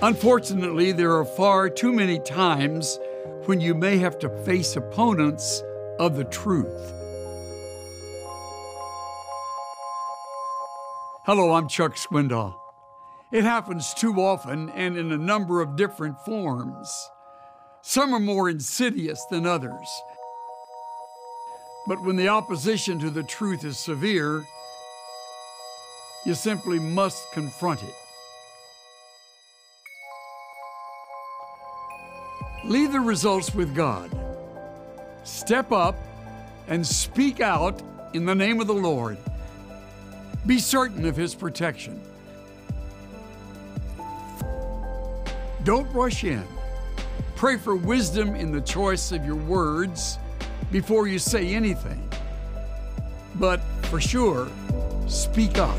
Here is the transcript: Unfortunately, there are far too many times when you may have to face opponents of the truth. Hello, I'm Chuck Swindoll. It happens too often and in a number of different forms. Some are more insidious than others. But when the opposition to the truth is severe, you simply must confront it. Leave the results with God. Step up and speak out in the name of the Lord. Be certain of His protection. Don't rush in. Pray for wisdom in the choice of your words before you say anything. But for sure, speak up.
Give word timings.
Unfortunately, 0.00 0.92
there 0.92 1.12
are 1.16 1.24
far 1.24 1.68
too 1.68 1.92
many 1.92 2.20
times 2.20 3.00
when 3.46 3.60
you 3.60 3.74
may 3.74 3.98
have 3.98 4.16
to 4.20 4.28
face 4.44 4.76
opponents 4.76 5.60
of 5.98 6.14
the 6.14 6.22
truth. 6.22 6.92
Hello, 11.24 11.52
I'm 11.52 11.66
Chuck 11.66 11.96
Swindoll. 11.96 12.54
It 13.32 13.42
happens 13.42 13.92
too 13.92 14.20
often 14.20 14.70
and 14.70 14.96
in 14.96 15.10
a 15.10 15.18
number 15.18 15.60
of 15.60 15.74
different 15.74 16.16
forms. 16.20 17.10
Some 17.82 18.14
are 18.14 18.20
more 18.20 18.48
insidious 18.48 19.24
than 19.32 19.46
others. 19.46 20.02
But 21.88 22.04
when 22.04 22.14
the 22.14 22.28
opposition 22.28 23.00
to 23.00 23.10
the 23.10 23.24
truth 23.24 23.64
is 23.64 23.76
severe, 23.76 24.44
you 26.24 26.34
simply 26.34 26.78
must 26.78 27.32
confront 27.32 27.82
it. 27.82 27.94
Leave 32.64 32.92
the 32.92 33.00
results 33.00 33.54
with 33.54 33.74
God. 33.74 34.10
Step 35.24 35.72
up 35.72 35.96
and 36.66 36.86
speak 36.86 37.40
out 37.40 37.80
in 38.14 38.24
the 38.24 38.34
name 38.34 38.60
of 38.60 38.66
the 38.66 38.74
Lord. 38.74 39.16
Be 40.46 40.58
certain 40.58 41.06
of 41.06 41.16
His 41.16 41.34
protection. 41.34 42.00
Don't 45.64 45.90
rush 45.92 46.24
in. 46.24 46.44
Pray 47.36 47.56
for 47.56 47.76
wisdom 47.76 48.34
in 48.34 48.50
the 48.50 48.60
choice 48.60 49.12
of 49.12 49.24
your 49.24 49.36
words 49.36 50.18
before 50.72 51.06
you 51.06 51.18
say 51.18 51.54
anything. 51.54 52.02
But 53.34 53.60
for 53.84 54.00
sure, 54.00 54.48
speak 55.06 55.58
up. 55.58 55.76